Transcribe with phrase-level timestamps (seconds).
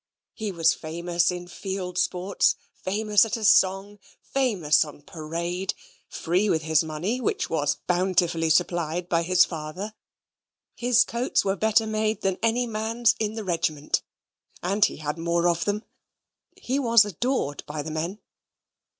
[0.33, 5.75] He was famous in field sports, famous at a song, famous on parade;
[6.09, 9.93] free with his money, which was bountifully supplied by his father.
[10.73, 14.01] His coats were better made than any man's in the regiment,
[14.63, 15.83] and he had more of them.
[16.57, 18.17] He was adored by the men.